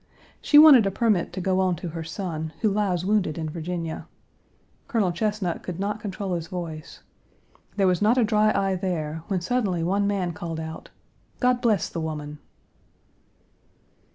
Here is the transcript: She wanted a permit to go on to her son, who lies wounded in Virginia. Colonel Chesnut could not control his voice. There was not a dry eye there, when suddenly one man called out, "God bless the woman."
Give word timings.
She 0.41 0.57
wanted 0.57 0.87
a 0.87 0.89
permit 0.89 1.31
to 1.33 1.39
go 1.41 1.59
on 1.59 1.75
to 1.75 1.89
her 1.89 2.03
son, 2.03 2.53
who 2.61 2.71
lies 2.71 3.05
wounded 3.05 3.37
in 3.37 3.47
Virginia. 3.51 4.07
Colonel 4.87 5.11
Chesnut 5.11 5.61
could 5.61 5.79
not 5.79 5.99
control 5.99 6.33
his 6.33 6.47
voice. 6.47 7.03
There 7.75 7.85
was 7.85 8.01
not 8.01 8.17
a 8.17 8.23
dry 8.23 8.51
eye 8.51 8.73
there, 8.73 9.21
when 9.27 9.41
suddenly 9.41 9.83
one 9.83 10.07
man 10.07 10.33
called 10.33 10.59
out, 10.59 10.89
"God 11.39 11.61
bless 11.61 11.87
the 11.87 12.01
woman." 12.01 12.39